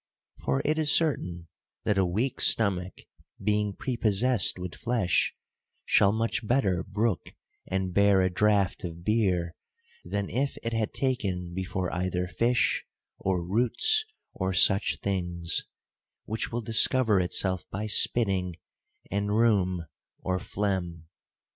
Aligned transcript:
For 0.39 0.63
it 0.65 0.79
is 0.79 0.91
certain 0.91 1.47
that 1.83 1.99
a 1.99 2.07
weak 2.07 2.41
stomach 2.41 3.01
being 3.39 3.73
prepossessed 3.75 4.57
with 4.57 4.73
flesh, 4.73 5.35
shall 5.85 6.11
much 6.11 6.43
better 6.47 6.83
brook 6.83 7.35
and 7.67 7.93
bear 7.93 8.21
a 8.21 8.31
draught 8.31 8.83
of 8.83 9.03
beer, 9.03 9.53
than 10.03 10.27
if 10.27 10.57
it 10.63 10.73
had 10.73 10.95
taken 10.95 11.53
before 11.53 11.93
either 11.93 12.27
fish, 12.27 12.83
or 13.19 13.45
roots, 13.45 14.03
or 14.33 14.53
such 14.53 14.97
things; 15.03 15.67
which 16.25 16.51
will 16.51 16.61
discover 16.61 17.19
itself 17.19 17.69
by 17.69 17.85
spitting, 17.85 18.55
and 19.11 19.35
rheum, 19.37 19.85
or 20.19 20.39
phlegm. 20.39 21.05